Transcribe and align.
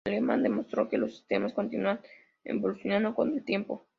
Lehman 0.07 0.41
demostró 0.41 0.89
que 0.89 0.97
los 0.97 1.15
sistemas 1.17 1.53
continúan 1.53 1.99
evolucionando 2.43 3.13
con 3.13 3.35
el 3.37 3.45
tiempo. 3.45 3.85